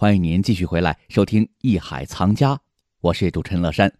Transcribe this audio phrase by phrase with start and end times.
[0.00, 2.54] 欢迎您继续回来收听《艺海藏家》，
[3.02, 3.92] 我是主持人乐山。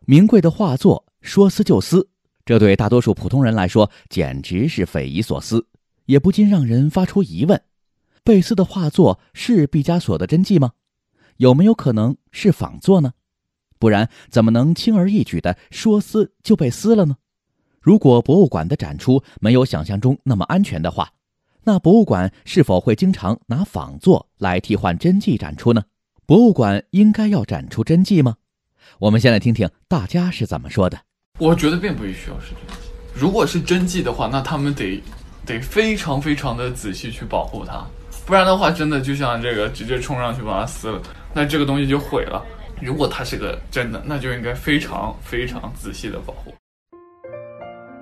[0.00, 2.06] 名贵的画作，说撕就撕，
[2.44, 5.66] 这对大多数普通人来说简直是匪夷所思，
[6.04, 7.58] 也不禁让人发出疑问：
[8.22, 10.72] 被撕的画作是毕加索的真迹吗？
[11.38, 13.14] 有没有可能是仿作呢？
[13.78, 17.16] 不然怎么能轻而易举的说撕就被撕了呢？
[17.80, 21.10] 如果博物馆的展出没有想象中那么安全的话，
[21.64, 25.82] 那博物馆是否会经常拿仿作来替换真迹展出呢？
[26.26, 28.36] 博物馆应该要展出真迹吗？
[29.00, 30.98] 我们先来听听大家是怎么说的。
[31.38, 32.88] 我觉得并不需要是真迹。
[33.14, 35.02] 如果是真迹的话，那他们得
[35.44, 37.86] 得非常非常的仔细去保护它，
[38.26, 41.02] 不然的话，真的就像这个直接冲上去把它撕了，
[41.34, 42.44] 那这个东西就毁了。
[42.80, 46.54] 如果它是个真的，那就应该非常非常仔细的保护。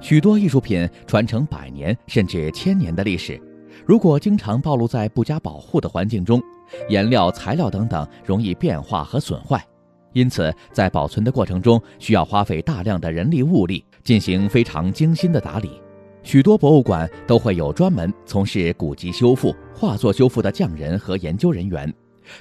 [0.00, 3.40] 许多艺术品传承百年甚至千年的历史。
[3.84, 6.42] 如果经常暴露在不加保护的环境中，
[6.88, 9.64] 颜料、材料等等容易变化和损坏，
[10.12, 15.80] 因此在保存的过程中需要花费大量的人力物力进行非常精心的打理。
[16.22, 21.92] 许多博物馆都会有专门从事古籍修复、画作修复的匠人和研究人员，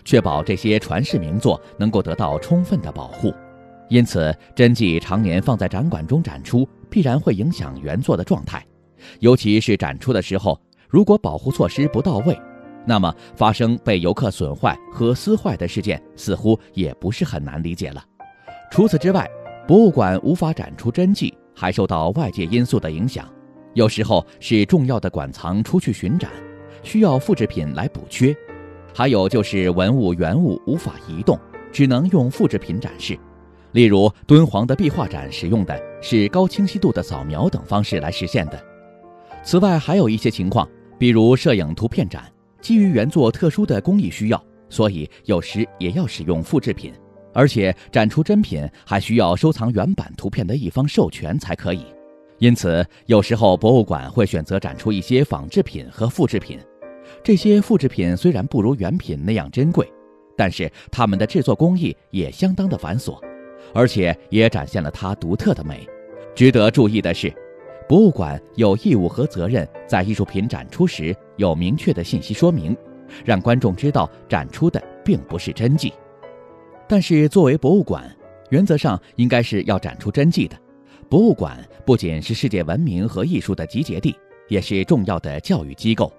[0.03, 3.33] 确保这些传世名作能够得到充分的保护。
[3.88, 8.65] 因此，真迹常年放在展馆中展出，必然会影响原作的状态，
[9.19, 10.57] 尤其是展出的时候。
[10.88, 12.39] 如果保护措施不到位，
[12.85, 18.01] 那么发生被游客损坏和撕坏的事件似乎也不是很难理解了。
[18.71, 19.29] 除此之外，
[19.67, 23.29] 博物馆无法展出真迹，还受到外界因素的影响。
[23.73, 26.31] 有时候是重要的馆藏出去巡展，
[26.81, 28.33] 需要复制品来补缺；
[28.93, 31.38] 还有就是文物原物无法移动，
[31.73, 33.19] 只能用复制品展示。
[33.75, 38.57] 例如敦煌的壁画展使用的是高清晰度的扫描等方式来实现的。
[39.43, 40.65] 此外，还有一些情况。
[40.97, 46.93] 比如摄影图片展，基于原作特殊的工艺需要，所以有时也要使用复制品，
[47.33, 51.85] 而且展出真品还需要收藏原版图片的一方授权才可以。
[52.39, 56.57] 因此，有时候博物馆会选择展出一些仿制品和复制品。
[57.21, 59.85] 这些复制品虽然不如原品那样珍贵，
[60.38, 63.19] 但是它们的制作工艺也相当的繁琐，
[63.73, 65.87] 而且也展现了它独特的美。
[66.33, 67.33] 值得注意的是。
[67.87, 72.75] 博物馆有义务和责任在艺术品展出时有明确的信息说明，
[73.23, 75.93] 让观众知道展出的并不是真迹。
[76.87, 78.03] 但是作为博物馆，
[78.49, 80.57] 原则上应该是要展出真迹的。
[81.07, 84.15] 博物馆不仅是世界文明和艺术的集结地，
[84.47, 86.11] 也是重要的教育机构，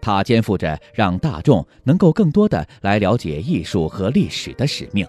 [0.00, 5.06] 它肩负着让大众能够更多的来了解艺术和历史的使命。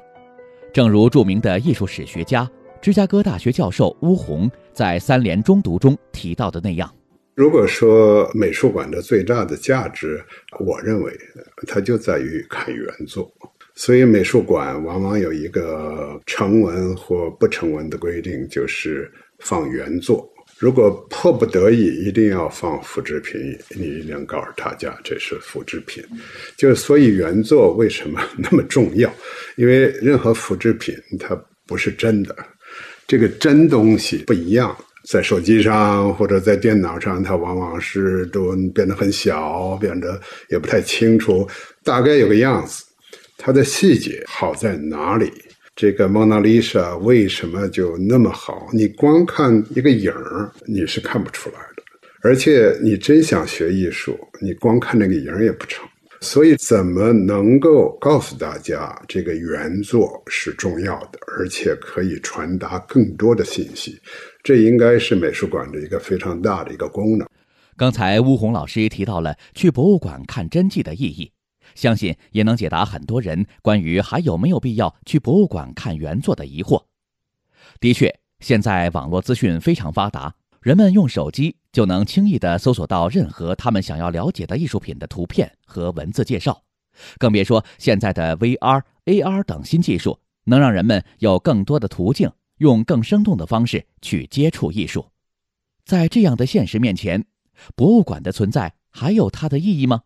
[0.73, 2.49] 正如著名的艺术史学家。
[2.81, 6.91] 芝加哥大学教授乌宏在《三联中读》中提到的那样，
[7.35, 10.19] 如果说美术馆的最大的价值，
[10.59, 11.13] 我认为
[11.67, 13.31] 它就在于看原作。
[13.75, 20.27] 所以美术馆往往有一个成文或不成文的规定，就是放原作。
[20.61, 26.03] 如果迫不得已一定要放复制品，你一定告诉大家这是复制品。
[26.55, 29.11] 就所以原作为什么那么重要？
[29.55, 31.35] 因为任何复制品它
[31.65, 32.35] 不是真的。
[33.07, 34.77] 这个真东西不一样，
[35.09, 41.49] 在手机上或者在电脑上，它往往是都变得很小，变得也不太清楚，
[41.83, 42.83] 大概有个样子。
[43.35, 45.33] 它的细节好在哪里？
[45.75, 48.69] 这个蒙娜丽莎为什么就那么好？
[48.73, 51.83] 你光看一个影儿，你是看不出来的。
[52.21, 55.87] 而且你真想学艺术，你光看那个影儿也不成。
[56.19, 63.99] 所以，怎么能够告诉大家这个原作是重要的，而且可以传达更多的信息？
[64.43, 67.27] 这应该是美术馆的一个非常大的一个功能。
[67.75, 71.31] 刚才乌红老师提到了去博物馆看真迹的意义，
[71.75, 76.83] 相信也能解答很多人关于还有没有必要去博物馆看原作的疑惑。
[77.79, 80.35] 的确，现在网络资讯非常发达。
[80.61, 86.61] 人们用手机就能轻易地搜索到任何他们想要了解的艺术品的图片和文字介绍，
[87.17, 95.07] 更别说现在的 VR、AR 等新技术，能让人们有更多的途径，用更生动的方式去接触艺术。
[95.83, 97.25] 在这样的现实面前，
[97.75, 100.03] 博物馆的存在还有它的意义吗？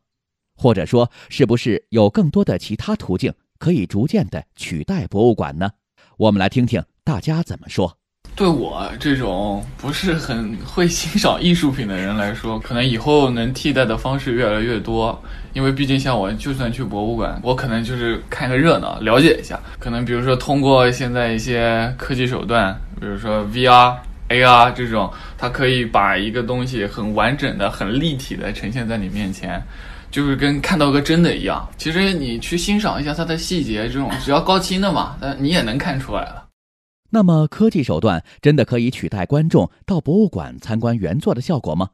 [0.55, 5.69] 或者说，是不是有更多的其他途径可以逐渐地取代博物馆呢？
[6.17, 7.97] 我们来听听大家怎么说。
[8.35, 15.17] 对我这种不是很会欣赏艺术品的人来说，可能以后能替代的方式越来越多。
[15.53, 19.57] 因为毕竟像我，就算去博物馆，我可能就是看个热闹，了解一下。
[19.79, 23.95] 可能比如说通过现在一些科技手段，比如说 VR、
[24.27, 29.63] AR 这种，它可以把一个东西很完整的、很立体的呈现在你面前。
[30.15, 31.67] 就是跟看到个真的一样。
[31.77, 36.47] 其实你去欣赏一下它的细节，这种只要高清的嘛，那你也能看出来了。
[37.09, 41.89] 那么科技手段真的可以取代观众到博物馆参观原作的效果吗？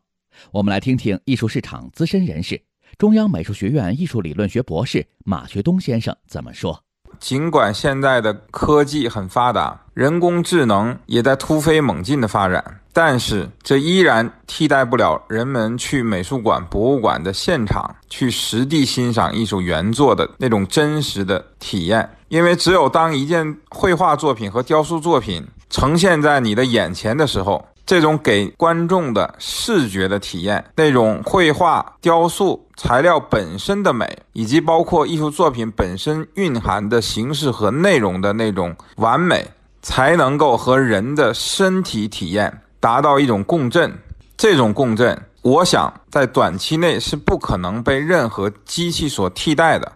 [0.51, 2.61] 我们来听听艺术市场资深人士、
[2.99, 6.79] 中央美术学院艺术理论学博士马学东先生怎么说。
[7.19, 22.09] 尽管现在的科技很发达，人工智能也在突飞猛进的发展，但是这依然替代不了人们去美术馆、博物馆的现场去实地欣赏艺术原作的那种真实的体验。
[22.27, 39.45] 因为只有当一件绘画作品和雕塑作品呈现在你的眼前的时候，这种给观众的视觉的体验，那种绘画、雕塑材料本身的美，以及包括艺术作品本身蕴含的形式和内容的那种完美，
[39.81, 43.93] 才能够和人的身体体验达到一种共振。
[44.35, 49.89] 这种共振，我想在短期内是不可能被任何机器所替代的。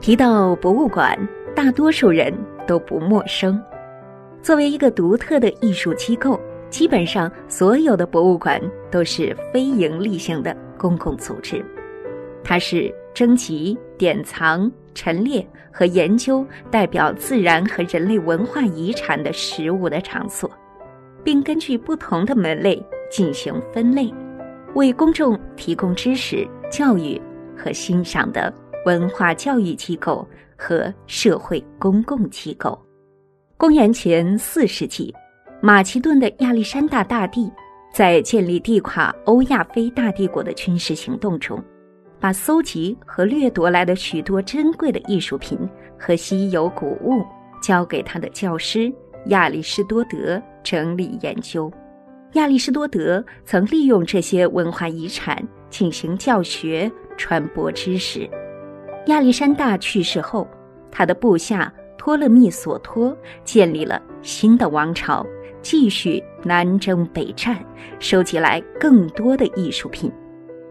[0.00, 1.18] 提到博物馆，
[1.56, 2.32] 大多数人
[2.68, 3.60] 都不陌生。
[4.40, 6.40] 作为一个独特的艺术机构，
[6.70, 11.64] 基本上所有的博物馆都是非营利性的公共组织。
[12.44, 20.48] 它是征集、典藏、陈列和研究代表自然和人类文化遗产的实物的场所，
[21.24, 24.12] 并根据不同的门类进行分类，
[24.74, 27.20] 为公众提供知识、教育
[27.56, 28.52] 和欣赏的
[28.86, 30.26] 文化教育机构
[30.56, 32.80] 和社会公共机构。
[33.56, 35.14] 公元前四世纪，
[35.60, 37.48] 马其顿的亚历山大大帝
[37.94, 41.62] 在建立地垮欧亚非大帝国的军事行动中，
[42.18, 45.58] 把搜集和掠夺来的许多珍贵的艺术品
[45.96, 47.24] 和稀有古物
[47.62, 48.92] 交给他的教师
[49.26, 51.72] 亚里士多德整理研究。
[52.32, 58.28] 亚里士多德曾利用这些文化遗产进行教学、传播知识。
[59.06, 60.48] 亚历山大去世后，
[60.90, 61.72] 他的部下。
[61.98, 65.24] 托勒密索托建立了新的王朝，
[65.60, 67.64] 继续南征北战，
[68.00, 70.10] 收集来更多的艺术品。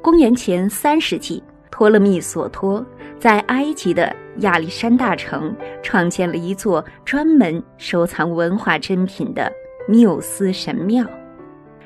[0.02, 2.86] 公元前三世纪，托勒密索托
[3.18, 9.52] 在埃及的亚历山大城创建了一座专门收藏文化珍品的
[9.88, 11.06] 缪斯神庙。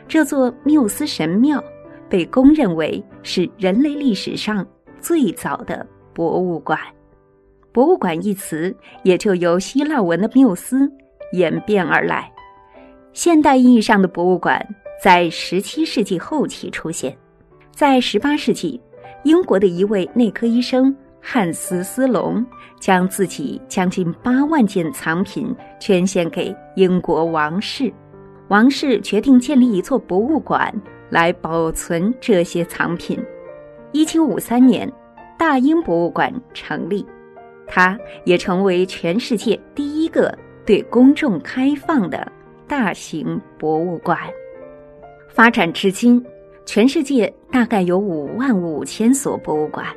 [0.07, 1.63] 这座缪斯神庙
[2.07, 4.65] 被公认为是人类历史上
[5.01, 6.79] 最早的博物馆。
[7.71, 10.89] 博物馆一词也就由希腊文的缪斯
[11.33, 12.31] 演变而来。
[13.11, 14.65] 现代意义上的博物馆
[15.01, 17.17] 在17世纪后期出现。
[17.71, 18.79] 在18世纪，
[19.23, 20.95] 英国的一位内科医生
[21.27, 22.45] 汉斯·斯隆
[22.79, 27.91] 将自己将近八万件藏品捐献给英国王室，
[28.47, 30.71] 王室决定建立一座博物馆
[31.09, 33.19] 来保存这些藏品。
[33.93, 34.93] 1753年，
[35.35, 37.03] 大英博物馆成立。
[37.65, 40.31] 它也成为全世界第一个
[40.63, 42.31] 对公众开放的
[42.67, 44.19] 大型博物馆。
[45.27, 46.23] 发展至今，
[46.67, 49.87] 全世界大概有五万五千所博物馆，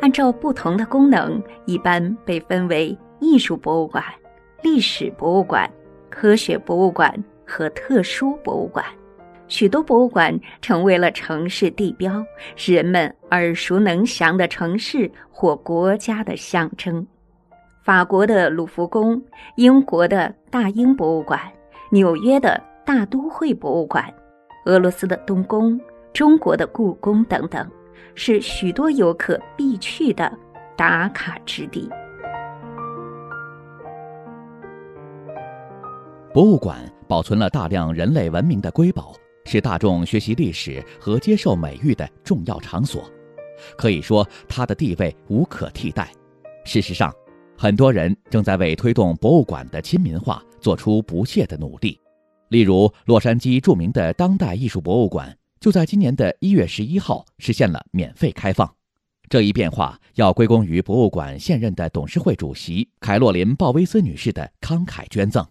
[0.00, 4.02] 按照不同的功能，一般被分为艺术博物馆、
[4.62, 5.70] 历史博物馆、
[6.08, 7.12] 科学博物馆
[7.46, 8.84] 和特殊博物馆。
[9.46, 12.24] 许多博物馆成为了城市地标，
[12.54, 17.06] 是人们耳熟能详的城市或国家的象征。
[17.82, 19.20] 法国的卢浮宫、
[19.56, 21.40] 英国的大英博物馆、
[21.90, 24.04] 纽约的大都会博物馆、
[24.66, 25.80] 俄罗斯的东宫、
[26.12, 27.68] 中国的故宫等等，
[28.14, 30.32] 是许多游客必去的
[30.76, 31.88] 打卡之地。
[36.32, 36.78] 博物馆
[37.08, 39.14] 保存了大量人类文明的瑰宝。
[39.46, 43.02] 是大众学习历史和接受美誉的重要场所，
[43.76, 46.12] 可以说它的地位无可替代。
[46.64, 47.12] 事实上，
[47.56, 51.98] 很多人正在为推动博物馆的亲民化做出不懈的努力。
[52.50, 58.74] 例如，洛杉矶著名的当代艺术博物馆就在今年的一月十一号实现了免费开放。
[59.28, 65.46] 这一变化要归功于博物馆现任的董事会主席凯洛琳·鲍威斯女士的慷慨捐赠。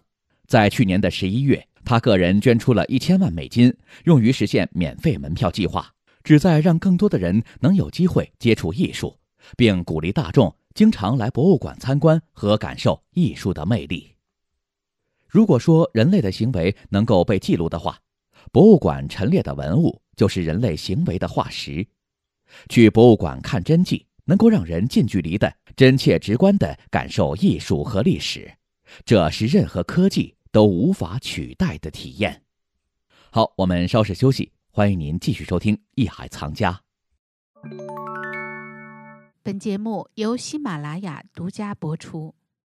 [0.46, 1.66] 在去年的十一月。
[1.82, 3.74] 他个人捐出了一千万美金，
[4.04, 5.90] 用于实现免费门票计划，
[6.22, 9.16] 旨在让更多的人能有机会接触艺术，
[9.56, 14.14] 并鼓励大众经常来博物馆参观和感受艺术的魅力。
[15.26, 17.98] 如果说人类的行为能够被记录的话，
[18.52, 21.86] 博物馆陈列的文物就是人类行为的化石。
[22.68, 28.52] 去博物馆看真迹，能够让人近距离的、真切直观的感受艺术和历史，
[29.04, 30.34] 这是任何科技。
[30.52, 32.42] 都无法取代的体验。
[33.30, 36.80] 好，我们稍事休息，欢迎您继续收听《艺海藏家》。
[39.44, 42.34] 本节目由喜马拉雅独家播出。